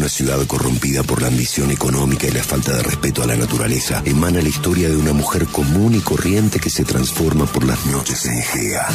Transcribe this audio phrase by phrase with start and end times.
[0.00, 4.00] una ciudad corrompida por la ambición económica y la falta de respeto a la naturaleza,
[4.06, 8.24] emana la historia de una mujer común y corriente que se transforma por las noches
[8.24, 8.88] en Gea.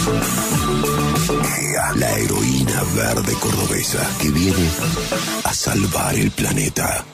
[1.53, 4.67] Gea, la heroína verde cordobesa que viene
[5.43, 7.05] a salvar el planeta.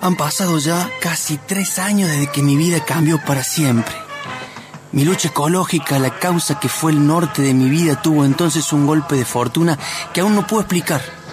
[0.00, 3.94] Han pasado ya casi tres años desde que mi vida cambió para siempre.
[4.92, 8.86] Mi lucha ecológica, la causa que fue el norte de mi vida, tuvo entonces un
[8.86, 9.78] golpe de fortuna
[10.14, 11.25] que aún no puedo explicar.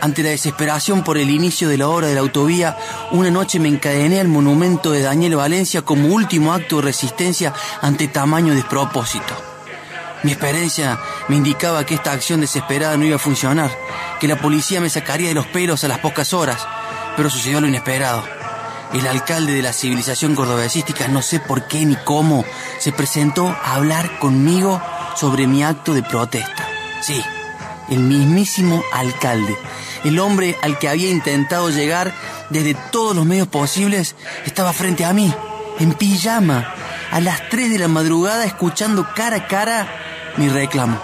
[0.00, 2.76] Ante la desesperación por el inicio de la obra de la autovía,
[3.10, 8.06] una noche me encadené al monumento de Daniel Valencia como último acto de resistencia ante
[8.06, 9.34] tamaño despropósito.
[10.22, 13.70] Mi experiencia me indicaba que esta acción desesperada no iba a funcionar,
[14.20, 16.66] que la policía me sacaría de los pelos a las pocas horas,
[17.16, 18.22] pero sucedió lo inesperado.
[18.92, 22.44] El alcalde de la civilización cordobesística, no sé por qué ni cómo,
[22.78, 24.80] se presentó a hablar conmigo
[25.14, 26.68] sobre mi acto de protesta.
[27.00, 27.22] Sí,
[27.90, 29.56] el mismísimo alcalde,
[30.04, 32.14] el hombre al que había intentado llegar
[32.50, 34.14] desde todos los medios posibles,
[34.46, 35.32] estaba frente a mí,
[35.78, 36.74] en pijama,
[37.10, 39.88] a las 3 de la madrugada, escuchando cara a cara
[40.36, 41.00] mi reclamo.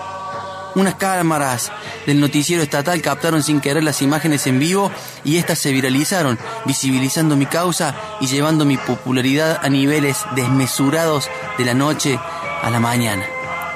[0.75, 1.71] Unas cámaras
[2.05, 4.91] del noticiero estatal captaron sin querer las imágenes en vivo
[5.25, 11.65] y estas se viralizaron, visibilizando mi causa y llevando mi popularidad a niveles desmesurados de
[11.65, 12.19] la noche
[12.63, 13.25] a la mañana.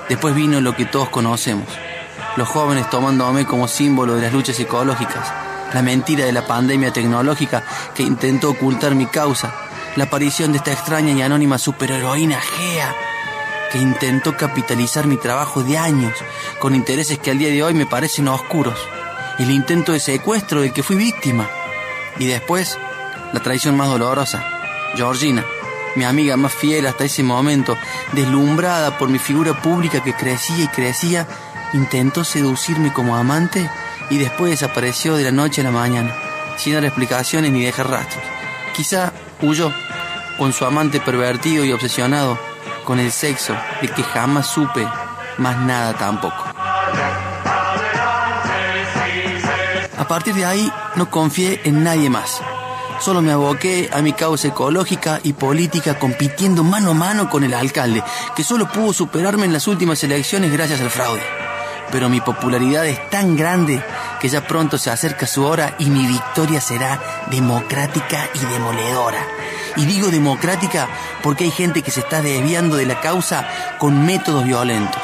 [0.09, 1.69] Después vino lo que todos conocemos,
[2.39, 5.33] los jóvenes tomándome como símbolo de las luchas ecológicas,
[5.75, 9.53] la mentira de la pandemia tecnológica que intentó ocultar mi causa,
[9.97, 12.95] la aparición de esta extraña y anónima superheroína Gea
[13.73, 16.15] que intentó capitalizar mi trabajo de años
[16.59, 18.79] con intereses que al día de hoy me parecen oscuros.
[19.39, 21.49] El intento de secuestro del que fui víctima.
[22.19, 22.79] Y después,
[23.33, 24.43] la traición más dolorosa.
[24.97, 25.45] Georgina,
[25.97, 27.77] mi amiga más fiel hasta ese momento,
[28.13, 31.27] deslumbrada por mi figura pública que crecía y crecía,
[31.73, 33.71] intentó seducirme como amante
[34.11, 36.15] y después desapareció de la noche a la mañana,
[36.57, 38.23] sin dar explicaciones ni dejar rastros.
[38.75, 39.73] Quizá huyó
[40.39, 42.39] con su amante pervertido y obsesionado
[42.85, 44.87] con el sexo, de que jamás supe
[45.37, 46.45] más nada tampoco.
[49.99, 52.41] A partir de ahí no confié en nadie más.
[53.01, 57.53] Solo me aboqué a mi causa ecológica y política compitiendo mano a mano con el
[57.53, 58.03] alcalde,
[58.35, 61.48] que solo pudo superarme en las últimas elecciones gracias al fraude.
[61.91, 63.83] Pero mi popularidad es tan grande
[64.21, 67.01] que ya pronto se acerca su hora y mi victoria será
[67.31, 69.19] democrática y demoledora.
[69.77, 70.89] Y digo democrática
[71.23, 75.03] porque hay gente que se está desviando de la causa con métodos violentos.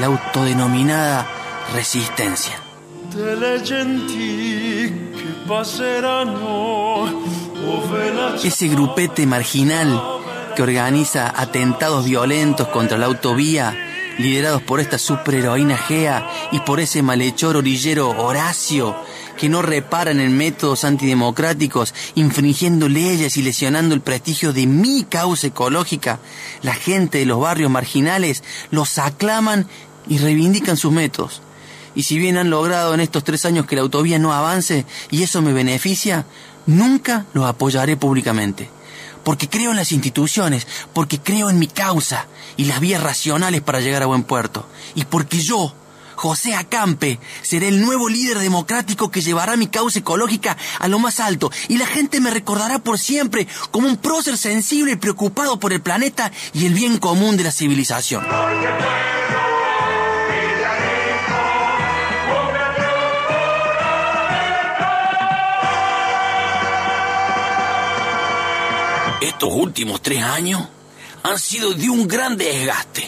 [0.00, 1.26] La autodenominada
[1.74, 2.54] resistencia.
[8.44, 10.02] Ese grupete marginal
[10.54, 13.76] que organiza atentados violentos contra la autovía,
[14.18, 18.96] liderados por esta superheroína Gea y por ese malhechor orillero Horacio,
[19.36, 25.46] que no reparan en métodos antidemocráticos, infringiendo leyes y lesionando el prestigio de mi causa
[25.46, 26.18] ecológica,
[26.62, 29.66] la gente de los barrios marginales los aclaman
[30.08, 31.42] y reivindican sus métodos.
[31.94, 35.22] Y si bien han logrado en estos tres años que la autovía no avance y
[35.22, 36.26] eso me beneficia,
[36.66, 38.70] nunca los apoyaré públicamente.
[39.28, 43.78] Porque creo en las instituciones, porque creo en mi causa y las vías racionales para
[43.78, 44.66] llegar a buen puerto.
[44.94, 45.74] Y porque yo,
[46.14, 51.20] José Acampe, seré el nuevo líder democrático que llevará mi causa ecológica a lo más
[51.20, 55.74] alto y la gente me recordará por siempre como un prócer sensible y preocupado por
[55.74, 58.24] el planeta y el bien común de la civilización.
[69.20, 70.62] Estos últimos tres años
[71.24, 73.04] han sido de un gran desgaste.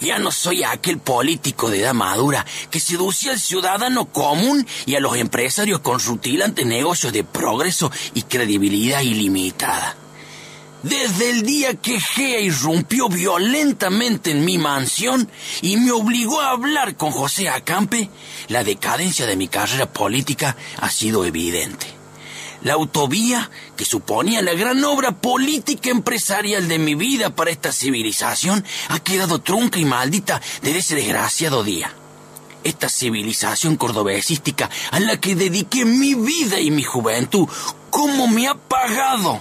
[0.00, 5.00] Ya no soy aquel político de edad madura que seducía al ciudadano común y a
[5.00, 9.94] los empresarios con rutilantes negocios de progreso y credibilidad ilimitada.
[10.82, 15.30] Desde el día que Gea irrumpió violentamente en mi mansión
[15.60, 18.08] y me obligó a hablar con José Acampe,
[18.48, 21.99] la decadencia de mi carrera política ha sido evidente.
[22.62, 28.64] La autovía, que suponía la gran obra política empresarial de mi vida para esta civilización,
[28.88, 31.94] ha quedado trunca y maldita desde ese desgraciado día.
[32.62, 37.48] Esta civilización cordobesística a la que dediqué mi vida y mi juventud,
[37.88, 39.40] ¿cómo me ha pagado?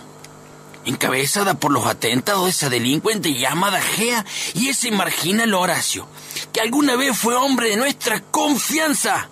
[0.86, 6.08] Encabezada por los atentados de esa delincuente llamada Gea y ese marginal Horacio,
[6.54, 9.28] que alguna vez fue hombre de nuestra confianza,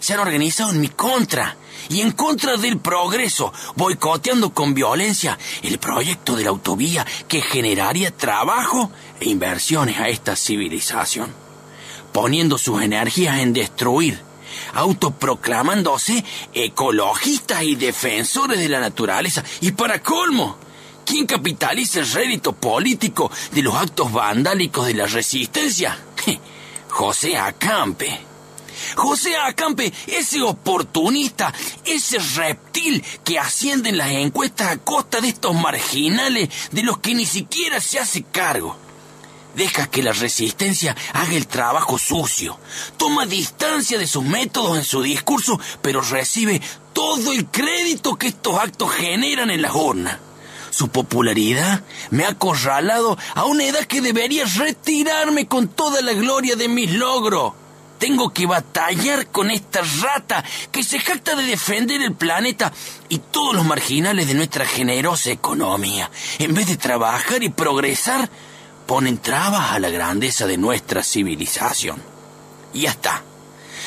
[0.00, 1.56] se han organizado en mi contra
[1.88, 8.10] y en contra del progreso, boicoteando con violencia el proyecto de la autovía que generaría
[8.10, 8.90] trabajo
[9.20, 11.32] e inversiones a esta civilización,
[12.12, 14.20] poniendo sus energías en destruir,
[14.74, 19.44] autoproclamándose ecologistas y defensores de la naturaleza.
[19.60, 20.56] Y para colmo,
[21.04, 25.98] ¿quién capitaliza el rédito político de los actos vandálicos de la resistencia?
[26.88, 28.35] José Acampe.
[28.94, 31.52] José Acampe, ese oportunista,
[31.84, 37.14] ese reptil que asciende en las encuestas a costa de estos marginales de los que
[37.14, 38.76] ni siquiera se hace cargo.
[39.54, 42.58] Deja que la resistencia haga el trabajo sucio.
[42.98, 46.60] Toma distancia de sus métodos en su discurso, pero recibe
[46.92, 50.18] todo el crédito que estos actos generan en las urnas.
[50.70, 56.54] Su popularidad me ha acorralado a una edad que debería retirarme con toda la gloria
[56.54, 57.54] de mis logros.
[57.98, 62.72] Tengo que batallar con esta rata que se jacta de defender el planeta
[63.08, 66.10] y todos los marginales de nuestra generosa economía.
[66.38, 68.28] En vez de trabajar y progresar,
[68.86, 72.02] ponen trabas a la grandeza de nuestra civilización.
[72.72, 73.22] Y ya está.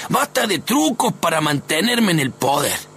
[0.09, 2.88] Basta de trucos para mantenerme en el poder.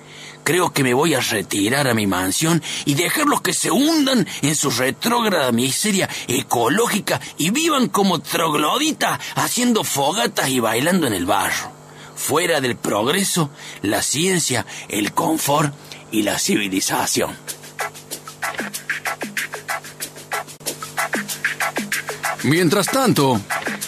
[0.44, 4.56] Creo que me voy a retirar a mi mansión y dejarlos que se hundan en
[4.56, 11.70] su retrógrada miseria ecológica y vivan como trogloditas haciendo fogatas y bailando en el barro.
[12.16, 13.50] Fuera del progreso,
[13.82, 15.74] la ciencia, el confort
[16.10, 17.36] y la civilización.
[22.44, 23.40] Mientras tanto,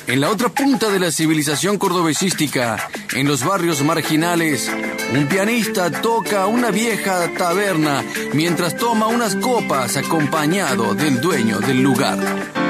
[0.07, 4.71] en la otra punta de la civilización cordobesística, en los barrios marginales,
[5.17, 8.03] un pianista toca una vieja taberna
[8.33, 12.64] mientras toma unas copas acompañado del dueño del lugar.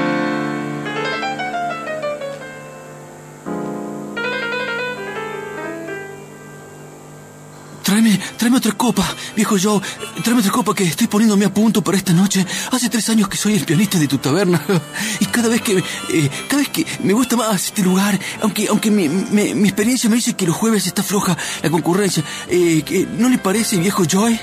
[8.37, 9.05] Tráeme, otra copa,
[9.35, 9.81] viejo Joe.
[10.23, 12.45] Tráeme otra copa que estoy poniéndome a punto para esta noche.
[12.71, 14.61] Hace tres años que soy el pianista de tu taberna.
[15.19, 18.91] Y cada vez que, eh, cada vez que me gusta más este lugar, aunque, aunque
[18.91, 22.23] mi, mi, experiencia me dice que los jueves está floja la concurrencia.
[22.49, 24.39] Eh, ¿No le parece, viejo Joe?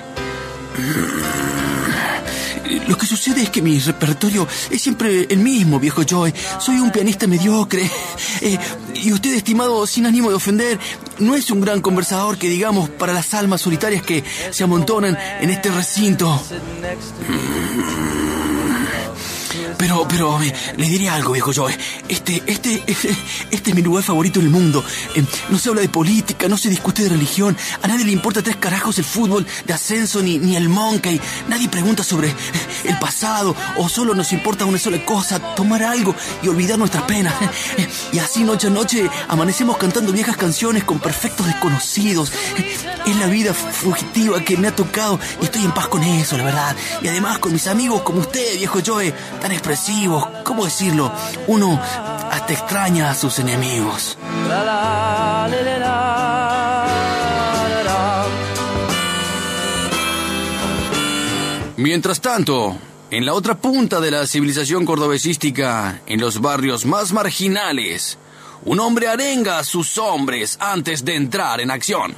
[2.87, 6.33] Lo que sucede es que mi repertorio es siempre el mismo, viejo Joy.
[6.59, 7.91] Soy un pianista mediocre.
[8.41, 8.59] Eh,
[8.95, 10.77] y usted, estimado, sin ánimo de ofender,
[11.21, 15.51] no es un gran conversador que digamos para las almas solitarias que se amontonan en
[15.51, 16.43] este recinto.
[19.79, 20.39] Pero, pero,
[20.77, 21.77] le diré algo, viejo Joe.
[22.09, 23.11] Este, este, este,
[23.51, 24.85] este, es mi lugar favorito en el mundo.
[25.15, 27.57] Eh, no se habla de política, no se discute de religión.
[27.83, 31.21] A nadie le importa tres carajos el fútbol de ascenso ni, ni el monkey.
[31.49, 32.35] Nadie pregunta sobre
[32.85, 37.35] el pasado o solo nos importa una sola cosa, tomar algo y olvidar nuestras penas.
[38.13, 42.33] Y así noche a noche amanecemos cantando viejas canciones con perfectos desconocidos.
[43.07, 46.45] Es la vida fugitiva que me ha tocado y estoy en paz con eso, la
[46.45, 46.77] verdad.
[47.01, 51.13] Y además con mis amigos como usted, viejo Joe, tan expresivos, ¿cómo decirlo?
[51.47, 54.19] Uno hasta extraña a sus enemigos.
[61.77, 62.77] Mientras tanto,
[63.13, 68.19] en la otra punta de la civilización cordobesística, en los barrios más marginales,
[68.65, 72.17] un hombre arenga a sus hombres antes de entrar en acción.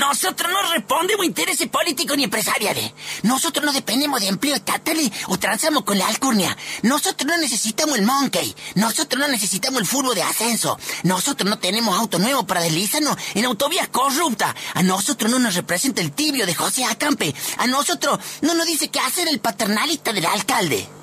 [0.00, 2.92] Nosotros no respondemos intereses políticos ni empresariales.
[3.22, 4.90] Nosotros no dependemos de empleo estatal
[5.28, 6.56] o transamos con la alcurnia.
[6.82, 8.56] Nosotros no necesitamos el monkey.
[8.76, 10.78] Nosotros no necesitamos el furbo de ascenso.
[11.02, 14.54] Nosotros no tenemos auto nuevo para deslizarnos en autovías corruptas.
[14.72, 17.34] A nosotros no nos representa el tibio de José Acampe.
[17.58, 20.99] A nosotros no nos dice qué hacer el paternalista del alcalde.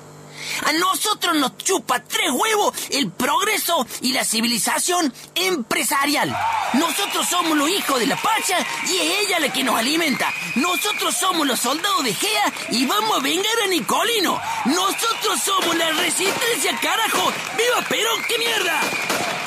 [0.66, 6.36] A nosotros nos chupa tres huevos el progreso y la civilización empresarial.
[6.74, 10.32] Nosotros somos los hijos de la Pacha y es ella la que nos alimenta.
[10.56, 14.40] Nosotros somos los soldados de Gea y vamos a vengar a Nicolino.
[14.66, 17.32] Nosotros somos la resistencia, carajo.
[17.56, 19.37] ¡Viva Perón, qué mierda!